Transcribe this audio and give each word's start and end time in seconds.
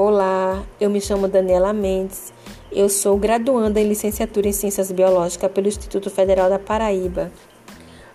Olá, 0.00 0.62
eu 0.80 0.88
me 0.88 1.00
chamo 1.00 1.26
Daniela 1.26 1.72
Mendes. 1.72 2.32
Eu 2.70 2.88
sou 2.88 3.18
graduanda 3.18 3.80
em 3.80 3.88
licenciatura 3.88 4.46
em 4.46 4.52
Ciências 4.52 4.92
Biológicas 4.92 5.50
pelo 5.50 5.66
Instituto 5.66 6.08
Federal 6.08 6.48
da 6.48 6.56
Paraíba. 6.56 7.32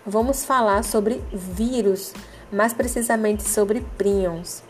Vamos 0.06 0.46
falar 0.46 0.82
sobre 0.82 1.22
vírus, 1.30 2.14
mais 2.50 2.72
precisamente 2.72 3.42
sobre 3.42 3.84
prions. 3.98 4.62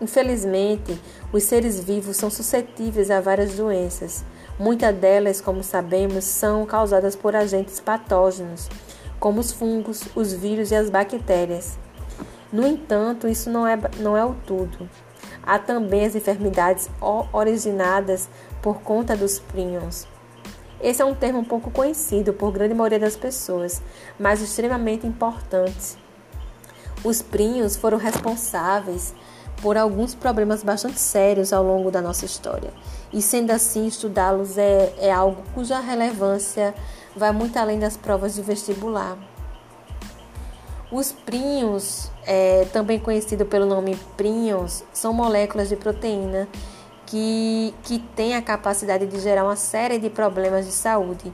Infelizmente, 0.00 1.00
os 1.32 1.44
seres 1.44 1.78
vivos 1.78 2.16
são 2.16 2.30
suscetíveis 2.30 3.12
a 3.12 3.20
várias 3.20 3.54
doenças. 3.54 4.24
Muitas 4.58 4.92
delas, 4.96 5.40
como 5.40 5.62
sabemos, 5.62 6.24
são 6.24 6.66
causadas 6.66 7.14
por 7.14 7.36
agentes 7.36 7.78
patógenos, 7.78 8.68
como 9.20 9.38
os 9.38 9.52
fungos, 9.52 10.02
os 10.16 10.32
vírus 10.32 10.72
e 10.72 10.74
as 10.74 10.90
bactérias. 10.90 11.78
No 12.52 12.66
entanto, 12.66 13.28
isso 13.28 13.50
não 13.50 13.64
é, 13.64 13.78
não 14.00 14.16
é 14.16 14.24
o 14.24 14.34
tudo. 14.44 14.90
Há 15.46 15.60
também 15.60 16.04
as 16.04 16.16
enfermidades 16.16 16.90
originadas 17.32 18.28
por 18.60 18.80
conta 18.80 19.16
dos 19.16 19.38
prions. 19.38 20.06
Esse 20.80 21.00
é 21.00 21.04
um 21.04 21.14
termo 21.14 21.44
pouco 21.44 21.70
conhecido 21.70 22.32
por 22.32 22.52
grande 22.52 22.74
maioria 22.74 22.98
das 22.98 23.16
pessoas, 23.16 23.80
mas 24.18 24.42
extremamente 24.42 25.06
importante. 25.06 25.96
Os 27.04 27.22
prions 27.22 27.76
foram 27.76 27.96
responsáveis 27.96 29.14
por 29.62 29.76
alguns 29.76 30.14
problemas 30.14 30.62
bastante 30.62 30.98
sérios 30.98 31.52
ao 31.52 31.62
longo 31.62 31.90
da 31.90 32.02
nossa 32.02 32.24
história. 32.24 32.70
E 33.12 33.22
sendo 33.22 33.52
assim, 33.52 33.86
estudá-los 33.86 34.58
é, 34.58 34.92
é 34.98 35.12
algo 35.12 35.42
cuja 35.54 35.78
relevância 35.78 36.74
vai 37.14 37.32
muito 37.32 37.56
além 37.56 37.78
das 37.78 37.96
provas 37.96 38.34
de 38.34 38.42
vestibular. 38.42 39.16
Os 40.90 41.10
prions, 41.10 42.12
é, 42.24 42.64
também 42.72 42.98
conhecido 42.98 43.44
pelo 43.44 43.66
nome 43.66 43.96
prions, 44.16 44.84
são 44.92 45.12
moléculas 45.12 45.68
de 45.68 45.76
proteína 45.76 46.48
que, 47.06 47.74
que 47.82 47.98
têm 48.14 48.36
a 48.36 48.42
capacidade 48.42 49.06
de 49.06 49.18
gerar 49.18 49.42
uma 49.42 49.56
série 49.56 49.98
de 49.98 50.08
problemas 50.08 50.64
de 50.64 50.70
saúde. 50.72 51.32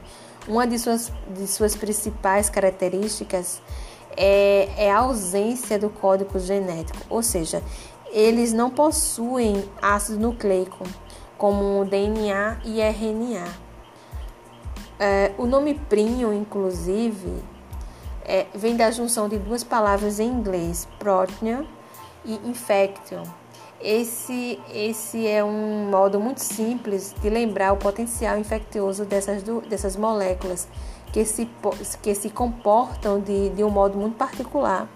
Uma 0.48 0.66
de 0.66 0.78
suas, 0.78 1.12
de 1.28 1.46
suas 1.46 1.76
principais 1.76 2.48
características 2.48 3.60
é, 4.16 4.68
é 4.76 4.90
a 4.90 4.98
ausência 4.98 5.78
do 5.78 5.90
código 5.90 6.38
genético, 6.38 6.98
ou 7.08 7.22
seja, 7.22 7.62
eles 8.10 8.52
não 8.52 8.70
possuem 8.70 9.64
ácido 9.80 10.18
nucleico, 10.18 10.84
como 11.36 11.84
DNA 11.84 12.58
e 12.64 12.80
RNA. 12.80 13.48
É, 14.98 15.32
o 15.36 15.46
nome 15.46 15.74
prion, 15.74 16.32
inclusive, 16.32 17.42
é, 18.24 18.46
vem 18.54 18.76
da 18.76 18.90
junção 18.90 19.28
de 19.28 19.38
duas 19.38 19.64
palavras 19.64 20.20
em 20.20 20.28
inglês, 20.28 20.88
protein 20.98 21.66
e 22.24 22.34
infection. 22.48 23.22
Esse, 23.80 24.60
esse 24.72 25.26
é 25.26 25.42
um 25.42 25.90
modo 25.90 26.20
muito 26.20 26.38
simples 26.38 27.14
de 27.20 27.28
lembrar 27.28 27.72
o 27.72 27.76
potencial 27.76 28.38
infeccioso 28.38 29.04
dessas, 29.04 29.42
dessas 29.68 29.96
moléculas 29.96 30.68
que 31.12 31.24
se, 31.24 31.48
que 32.00 32.14
se 32.14 32.30
comportam 32.30 33.20
de, 33.20 33.50
de 33.50 33.64
um 33.64 33.70
modo 33.70 33.98
muito 33.98 34.16
particular. 34.16 34.88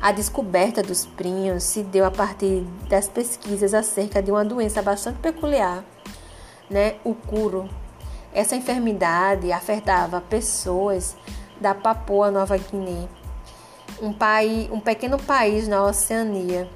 A 0.00 0.12
descoberta 0.12 0.82
dos 0.82 1.06
prions 1.06 1.62
se 1.62 1.82
deu 1.82 2.04
a 2.04 2.10
partir 2.10 2.62
das 2.88 3.08
pesquisas 3.08 3.72
acerca 3.72 4.22
de 4.22 4.30
uma 4.30 4.44
doença 4.44 4.82
bastante 4.82 5.18
peculiar, 5.20 5.84
né? 6.68 6.96
o 7.04 7.14
curo. 7.14 7.68
Essa 8.34 8.56
enfermidade 8.56 9.52
afetava 9.52 10.20
pessoas 10.20 11.16
da 11.62 11.74
Papua 11.74 12.28
Nova 12.28 12.58
Guiné, 12.58 13.08
um, 14.02 14.12
país, 14.12 14.68
um 14.72 14.80
pequeno 14.80 15.16
país 15.16 15.68
na 15.68 15.84
Oceania. 15.84 16.68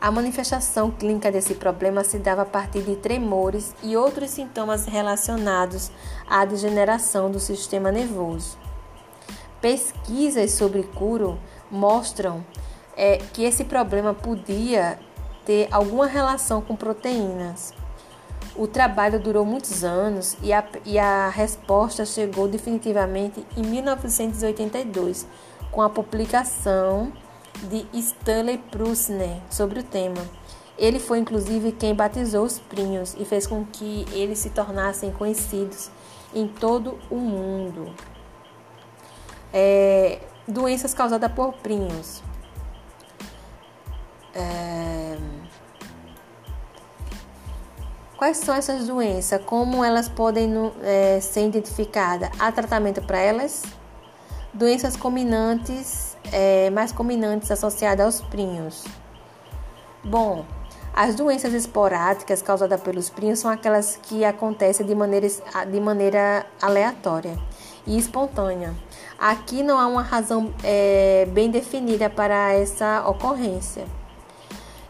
A 0.00 0.12
manifestação 0.12 0.92
clínica 0.92 1.32
desse 1.32 1.56
problema 1.56 2.04
se 2.04 2.18
dava 2.18 2.42
a 2.42 2.46
partir 2.46 2.82
de 2.82 2.94
tremores 2.94 3.74
e 3.82 3.96
outros 3.96 4.30
sintomas 4.30 4.86
relacionados 4.86 5.90
à 6.30 6.44
degeneração 6.44 7.28
do 7.28 7.40
sistema 7.40 7.90
nervoso. 7.90 8.56
Pesquisas 9.60 10.52
sobre 10.52 10.84
curo 10.84 11.36
mostram 11.68 12.46
é, 12.96 13.16
que 13.32 13.42
esse 13.42 13.64
problema 13.64 14.14
podia 14.14 15.00
ter 15.44 15.66
alguma 15.72 16.06
relação 16.06 16.60
com 16.60 16.76
proteínas. 16.76 17.74
O 18.58 18.66
trabalho 18.66 19.20
durou 19.20 19.44
muitos 19.46 19.84
anos 19.84 20.36
e 20.42 20.52
a, 20.52 20.66
e 20.84 20.98
a 20.98 21.28
resposta 21.28 22.04
chegou 22.04 22.48
definitivamente 22.48 23.46
em 23.56 23.62
1982, 23.62 25.28
com 25.70 25.80
a 25.80 25.88
publicação 25.88 27.12
de 27.70 27.86
Stanley 27.96 28.58
Prusner 28.58 29.38
sobre 29.48 29.78
o 29.78 29.82
tema. 29.84 30.20
Ele 30.76 30.98
foi 30.98 31.20
inclusive 31.20 31.70
quem 31.70 31.94
batizou 31.94 32.44
os 32.44 32.58
prions 32.58 33.14
e 33.16 33.24
fez 33.24 33.46
com 33.46 33.64
que 33.64 34.04
eles 34.10 34.40
se 34.40 34.50
tornassem 34.50 35.12
conhecidos 35.12 35.88
em 36.34 36.48
todo 36.48 36.98
o 37.08 37.16
mundo. 37.16 37.94
É, 39.52 40.18
doenças 40.48 40.92
causadas 40.92 41.30
por 41.30 41.52
prions. 41.54 42.24
É, 44.34 45.16
Quais 48.18 48.38
são 48.38 48.56
essas 48.56 48.88
doenças? 48.88 49.40
Como 49.44 49.84
elas 49.84 50.08
podem 50.08 50.52
é, 50.82 51.20
ser 51.20 51.46
identificadas? 51.46 52.28
Há 52.36 52.50
tratamento 52.50 53.00
para 53.00 53.16
elas? 53.16 53.62
Doenças 54.52 54.96
combinantes, 54.96 56.16
é, 56.32 56.68
mais 56.70 56.90
combinantes 56.90 57.48
associadas 57.48 58.04
aos 58.04 58.20
prions. 58.22 58.84
Bom, 60.02 60.44
as 60.92 61.14
doenças 61.14 61.54
esporádicas 61.54 62.42
causadas 62.42 62.80
pelos 62.80 63.08
prions 63.08 63.38
são 63.38 63.52
aquelas 63.52 64.00
que 64.02 64.24
acontecem 64.24 64.84
de 64.84 64.96
maneira, 64.96 65.28
de 65.70 65.80
maneira 65.80 66.44
aleatória 66.60 67.38
e 67.86 67.96
espontânea. 67.96 68.74
Aqui 69.16 69.62
não 69.62 69.78
há 69.78 69.86
uma 69.86 70.02
razão 70.02 70.52
é, 70.64 71.24
bem 71.30 71.52
definida 71.52 72.10
para 72.10 72.52
essa 72.52 73.08
ocorrência. 73.08 73.84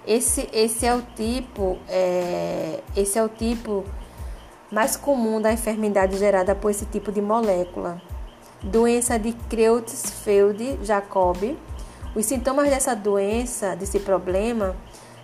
Esse, 0.09 0.49
esse 0.55 0.87
é 0.87 0.95
o 0.95 1.03
tipo, 1.03 1.77
é, 1.87 2.81
esse 2.97 3.19
é 3.19 3.23
o 3.23 3.29
tipo 3.29 3.85
mais 4.73 4.97
comum 4.97 5.39
da 5.39 5.53
enfermidade 5.53 6.17
gerada 6.17 6.55
por 6.55 6.71
esse 6.71 6.87
tipo 6.87 7.13
de 7.13 7.21
molécula. 7.21 8.01
Doença 8.63 9.19
de 9.19 9.35
Creutzfeldt-Jakob. 9.51 11.59
Os 12.15 12.25
sintomas 12.25 12.71
dessa 12.71 12.97
doença, 12.97 13.77
desse 13.77 14.01
problema, 14.01 14.75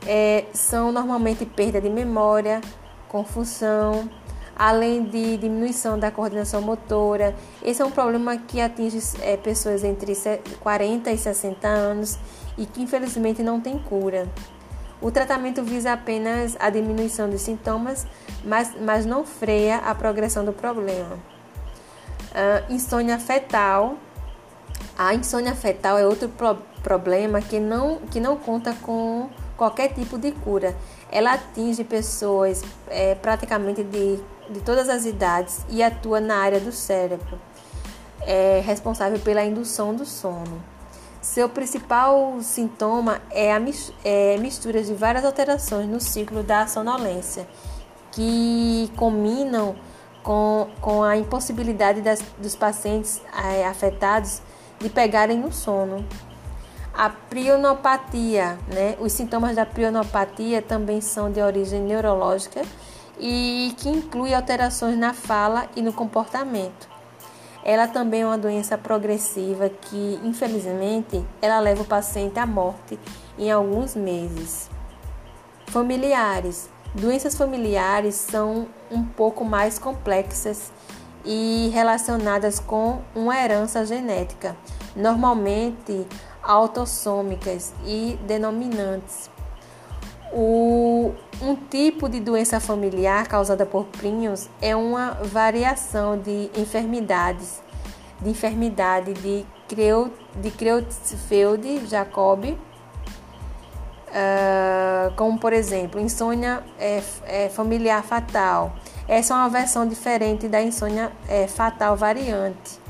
é, 0.06 0.44
são 0.52 0.92
normalmente 0.92 1.46
perda 1.46 1.80
de 1.80 1.88
memória, 1.88 2.60
confusão, 3.08 4.06
além 4.54 5.04
de 5.04 5.38
diminuição 5.38 5.98
da 5.98 6.10
coordenação 6.10 6.60
motora. 6.60 7.34
Esse 7.62 7.80
é 7.80 7.86
um 7.86 7.90
problema 7.90 8.36
que 8.36 8.60
atinge 8.60 8.98
é, 9.22 9.38
pessoas 9.38 9.82
entre 9.82 10.12
40 10.60 11.10
e 11.10 11.16
60 11.16 11.66
anos 11.66 12.18
e 12.58 12.66
que 12.66 12.82
infelizmente 12.82 13.42
não 13.42 13.62
tem 13.62 13.78
cura. 13.78 14.28
O 15.00 15.10
tratamento 15.10 15.62
visa 15.62 15.92
apenas 15.92 16.56
a 16.58 16.70
diminuição 16.70 17.28
dos 17.28 17.42
sintomas, 17.42 18.06
mas, 18.44 18.72
mas 18.80 19.04
não 19.04 19.24
freia 19.24 19.78
a 19.78 19.94
progressão 19.94 20.44
do 20.44 20.52
problema. 20.52 21.16
Uh, 22.34 22.72
insônia 22.72 23.18
fetal. 23.18 23.96
A 24.96 25.14
insônia 25.14 25.54
fetal 25.54 25.98
é 25.98 26.06
outro 26.06 26.28
pro 26.28 26.56
problema 26.82 27.40
que 27.40 27.58
não, 27.58 27.98
que 28.10 28.20
não 28.20 28.36
conta 28.36 28.74
com 28.82 29.28
qualquer 29.56 29.92
tipo 29.92 30.18
de 30.18 30.32
cura. 30.32 30.76
Ela 31.10 31.34
atinge 31.34 31.82
pessoas 31.82 32.62
é, 32.88 33.14
praticamente 33.14 33.82
de, 33.82 34.18
de 34.50 34.60
todas 34.60 34.88
as 34.88 35.06
idades 35.06 35.64
e 35.68 35.82
atua 35.82 36.20
na 36.20 36.36
área 36.36 36.60
do 36.60 36.70
cérebro, 36.72 37.40
é 38.20 38.62
responsável 38.64 39.18
pela 39.18 39.44
indução 39.44 39.94
do 39.94 40.04
sono. 40.04 40.73
Seu 41.24 41.48
principal 41.48 42.36
sintoma 42.42 43.22
é 43.30 43.50
a 43.50 43.58
é 44.04 44.36
mistura 44.36 44.82
de 44.82 44.92
várias 44.92 45.24
alterações 45.24 45.88
no 45.88 45.98
ciclo 45.98 46.42
da 46.42 46.66
sonolência, 46.66 47.48
que 48.12 48.92
combinam 48.94 49.74
com, 50.22 50.68
com 50.82 51.02
a 51.02 51.16
impossibilidade 51.16 52.02
das, 52.02 52.20
dos 52.36 52.54
pacientes 52.54 53.22
é, 53.42 53.66
afetados 53.66 54.42
de 54.78 54.90
pegarem 54.90 55.38
no 55.38 55.50
sono. 55.50 56.06
A 56.92 57.08
prionopatia, 57.08 58.58
né? 58.68 58.94
Os 59.00 59.12
sintomas 59.12 59.56
da 59.56 59.64
prionopatia 59.64 60.60
também 60.60 61.00
são 61.00 61.32
de 61.32 61.40
origem 61.40 61.80
neurológica 61.80 62.60
e 63.18 63.74
que 63.78 63.88
inclui 63.88 64.34
alterações 64.34 64.98
na 64.98 65.14
fala 65.14 65.70
e 65.74 65.80
no 65.80 65.92
comportamento. 65.92 66.93
Ela 67.66 67.88
também 67.88 68.20
é 68.20 68.26
uma 68.26 68.36
doença 68.36 68.76
progressiva 68.76 69.70
que, 69.70 70.20
infelizmente, 70.22 71.24
ela 71.40 71.58
leva 71.60 71.80
o 71.80 71.86
paciente 71.86 72.38
à 72.38 72.44
morte 72.44 72.98
em 73.38 73.50
alguns 73.50 73.96
meses. 73.96 74.68
Familiares. 75.68 76.68
Doenças 76.94 77.34
familiares 77.34 78.14
são 78.16 78.68
um 78.90 79.02
pouco 79.02 79.46
mais 79.46 79.78
complexas 79.78 80.70
e 81.24 81.70
relacionadas 81.72 82.60
com 82.60 83.00
uma 83.14 83.34
herança 83.42 83.84
genética, 83.86 84.54
normalmente 84.94 86.06
autossômicas 86.42 87.72
e 87.86 88.18
denominantes. 88.26 89.33
O, 90.36 91.14
um 91.40 91.54
tipo 91.54 92.08
de 92.08 92.18
doença 92.18 92.58
familiar 92.58 93.28
causada 93.28 93.64
por 93.64 93.84
prinhos 93.84 94.48
é 94.60 94.74
uma 94.74 95.12
variação 95.22 96.18
de 96.18 96.50
enfermidades, 96.56 97.62
de 98.20 98.30
enfermidade 98.30 99.12
de, 99.14 99.46
de 99.68 100.50
Creutzfeldt-Jacob, 100.50 102.46
uh, 104.08 105.14
como 105.14 105.38
por 105.38 105.52
exemplo, 105.52 106.00
insônia 106.00 106.64
é, 106.80 107.00
é, 107.26 107.48
familiar 107.48 108.02
fatal. 108.02 108.74
Essa 109.06 109.34
é 109.34 109.36
uma 109.36 109.48
versão 109.48 109.86
diferente 109.86 110.48
da 110.48 110.60
insônia 110.60 111.12
é, 111.28 111.46
fatal 111.46 111.96
variante. 111.96 112.80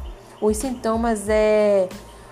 Os 0.40 0.56
sintomas 0.56 1.28
é, 1.28 1.90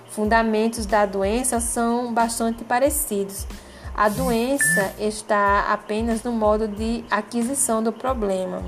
fundamentos 0.09 0.87
da 0.87 1.05
doença 1.05 1.61
são 1.61 2.15
bastante 2.15 2.65
parecidos. 2.65 3.47
A 3.95 4.09
doença 4.09 4.95
está 4.99 5.73
apenas 5.73 6.23
no 6.23 6.33
modo 6.33 6.67
de 6.67 7.05
aquisição 7.11 7.83
do 7.83 7.93
problema, 7.93 8.63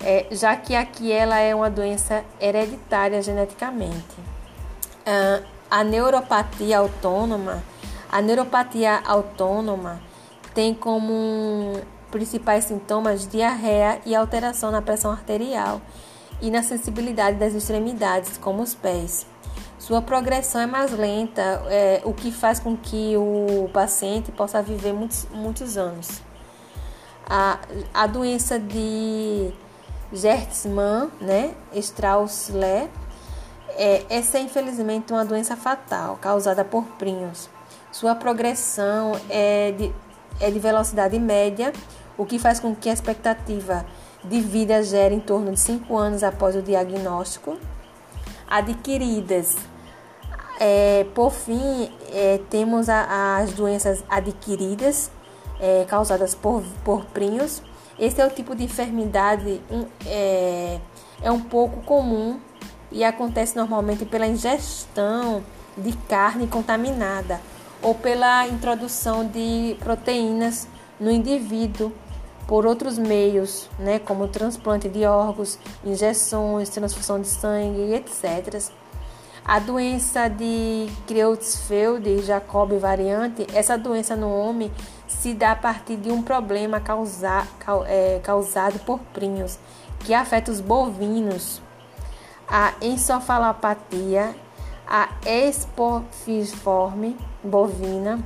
é, 0.00 0.28
já 0.30 0.54
que 0.54 0.76
aqui 0.76 1.10
ela 1.10 1.38
é 1.38 1.54
uma 1.54 1.68
doença 1.68 2.24
hereditária 2.40 3.20
geneticamente. 3.20 4.16
Ah, 5.04 5.42
a 5.70 5.84
neuropatia 5.84 6.78
autônoma, 6.78 7.62
a 8.10 8.20
neuropatia 8.20 9.02
autônoma 9.04 10.00
tem 10.54 10.74
como 10.74 11.80
principais 12.10 12.64
sintomas 12.64 13.26
diarreia 13.26 14.00
e 14.04 14.14
alteração 14.14 14.70
na 14.70 14.82
pressão 14.82 15.10
arterial 15.10 15.80
e 16.40 16.50
na 16.50 16.62
sensibilidade 16.62 17.38
das 17.38 17.54
extremidades, 17.54 18.36
como 18.36 18.62
os 18.62 18.74
pés. 18.74 19.26
Sua 19.80 20.02
progressão 20.02 20.60
é 20.60 20.66
mais 20.66 20.92
lenta, 20.92 21.40
é, 21.70 22.02
o 22.04 22.12
que 22.12 22.30
faz 22.30 22.60
com 22.60 22.76
que 22.76 23.16
o 23.16 23.66
paciente 23.72 24.30
possa 24.30 24.60
viver 24.60 24.92
muitos, 24.92 25.26
muitos 25.32 25.78
anos. 25.78 26.20
A, 27.26 27.58
a 27.94 28.06
doença 28.06 28.58
de 28.58 29.50
Gertzmann, 30.12 31.10
né, 31.18 31.54
Strauss-Ler, 31.72 32.90
é, 33.70 34.04
essa 34.10 34.36
é 34.36 34.42
infelizmente 34.42 35.14
uma 35.14 35.24
doença 35.24 35.56
fatal 35.56 36.18
causada 36.20 36.62
por 36.62 36.84
prions. 36.98 37.48
Sua 37.90 38.14
progressão 38.14 39.18
é 39.30 39.72
de, 39.72 39.94
é 40.40 40.50
de 40.50 40.58
velocidade 40.58 41.18
média, 41.18 41.72
o 42.18 42.26
que 42.26 42.38
faz 42.38 42.60
com 42.60 42.76
que 42.76 42.90
a 42.90 42.92
expectativa 42.92 43.86
de 44.22 44.42
vida 44.42 44.82
gere 44.82 45.14
em 45.14 45.20
torno 45.20 45.50
de 45.52 45.58
5 45.58 45.96
anos 45.96 46.22
após 46.22 46.54
o 46.54 46.60
diagnóstico. 46.60 47.56
Adquiridas 48.46 49.69
é, 50.60 51.06
por 51.14 51.32
fim, 51.32 51.90
é, 52.12 52.38
temos 52.50 52.90
a, 52.90 53.38
as 53.38 53.52
doenças 53.52 54.04
adquiridas 54.10 55.10
é, 55.58 55.86
causadas 55.88 56.34
por, 56.34 56.62
por 56.84 57.06
prinhos. 57.06 57.62
Esse 57.98 58.20
é 58.20 58.26
o 58.26 58.30
tipo 58.30 58.54
de 58.54 58.64
enfermidade 58.64 59.60
é, 60.06 60.78
é 61.22 61.30
um 61.30 61.40
pouco 61.40 61.80
comum 61.82 62.38
e 62.92 63.02
acontece 63.02 63.56
normalmente 63.56 64.04
pela 64.04 64.26
ingestão 64.26 65.42
de 65.78 65.92
carne 66.08 66.46
contaminada 66.46 67.40
ou 67.80 67.94
pela 67.94 68.46
introdução 68.46 69.26
de 69.26 69.76
proteínas 69.80 70.68
no 70.98 71.10
indivíduo 71.10 71.90
por 72.46 72.66
outros 72.66 72.98
meios, 72.98 73.70
né, 73.78 73.98
como 73.98 74.28
transplante 74.28 74.88
de 74.88 75.04
órgãos, 75.06 75.58
injeções, 75.84 76.68
transfusão 76.68 77.20
de 77.20 77.28
sangue, 77.28 77.94
etc. 77.94 78.70
A 79.44 79.58
doença 79.58 80.28
de 80.28 80.88
Creutzfeldt-Jacob 81.06 82.78
variante, 82.78 83.46
essa 83.54 83.76
doença 83.76 84.14
no 84.14 84.30
homem 84.30 84.70
se 85.08 85.34
dá 85.34 85.52
a 85.52 85.56
partir 85.56 85.96
de 85.96 86.10
um 86.10 86.22
problema 86.22 86.78
causa, 86.78 87.46
é, 87.86 88.20
causado 88.22 88.78
por 88.80 89.00
prinhos, 89.12 89.58
que 90.00 90.14
afeta 90.14 90.52
os 90.52 90.60
bovinos. 90.60 91.60
A 92.46 92.74
encefalopatia, 92.80 94.34
a 94.86 95.08
espofiforme 95.24 97.16
bovina, 97.42 98.20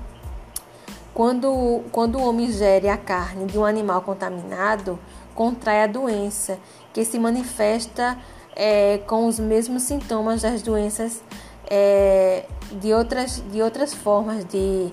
quando, 1.15 1.85
quando 1.93 2.19
o 2.19 2.29
homem 2.29 2.47
ingere 2.47 2.89
a 2.89 2.97
carne 2.97 3.47
de 3.47 3.57
um 3.57 3.65
animal 3.65 4.03
contaminado, 4.03 4.99
contrai 5.35 5.85
a 5.85 5.87
doença, 5.87 6.59
que 6.93 7.05
se 7.05 7.19
manifesta 7.19 8.19
é, 8.55 8.99
com 9.07 9.27
os 9.27 9.39
mesmos 9.39 9.83
sintomas 9.83 10.43
das 10.43 10.63
doenças 10.63 11.23
é, 11.69 12.45
de, 12.73 12.93
outras, 12.93 13.43
de 13.51 13.61
outras 13.61 13.93
formas 13.95 14.45
de, 14.45 14.93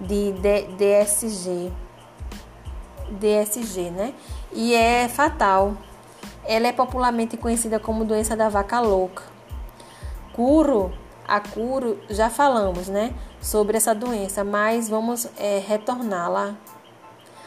de, 0.00 0.32
de 0.32 0.62
DSG. 0.76 1.72
DSG, 3.10 3.90
né? 3.90 4.14
E 4.52 4.74
é 4.74 5.08
fatal. 5.08 5.76
Ela 6.44 6.68
é 6.68 6.72
popularmente 6.72 7.36
conhecida 7.36 7.78
como 7.78 8.04
doença 8.04 8.36
da 8.36 8.48
vaca 8.48 8.80
louca. 8.80 9.22
Curo, 10.32 10.92
a 11.26 11.40
curo, 11.40 11.98
já 12.08 12.30
falamos, 12.30 12.88
né? 12.88 13.12
Sobre 13.40 13.76
essa 13.76 13.94
doença, 13.94 14.42
mas 14.44 14.88
vamos 14.88 15.28
é, 15.38 15.62
retorná-la 15.66 16.54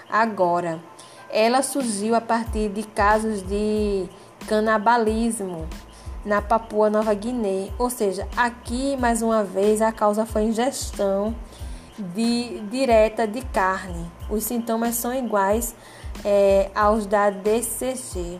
agora. 0.10 0.80
Ela 1.30 1.62
surgiu 1.62 2.16
a 2.16 2.22
partir 2.22 2.70
de 2.70 2.84
casos 2.84 3.42
de 3.42 4.08
canabalismo 4.48 5.68
na 6.26 6.42
Papua 6.42 6.90
Nova 6.90 7.14
Guiné. 7.14 7.70
Ou 7.78 7.90
seja, 7.90 8.28
aqui 8.36 8.98
mais 8.98 9.22
uma 9.22 9.44
vez 9.44 9.82
a 9.82 9.92
causa 9.92 10.26
foi 10.26 10.44
ingestão 10.44 11.36
de, 11.98 12.60
direta 12.72 13.28
de 13.28 13.42
carne. 13.42 14.10
Os 14.30 14.44
sintomas 14.44 14.96
são 14.96 15.14
iguais 15.14 15.76
é, 16.24 16.70
aos 16.74 17.06
da 17.06 17.30
DCG, 17.30 18.40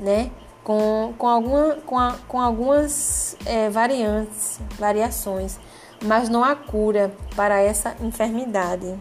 né? 0.00 0.30
Com, 0.64 1.14
com, 1.16 1.26
alguma, 1.26 1.74
com, 1.86 1.98
a, 1.98 2.16
com 2.26 2.38
algumas 2.38 3.36
é, 3.46 3.70
variantes, 3.70 4.60
variações, 4.78 5.58
mas 6.04 6.28
não 6.28 6.44
há 6.44 6.54
cura 6.54 7.10
para 7.34 7.58
essa 7.58 7.96
enfermidade. 8.02 8.98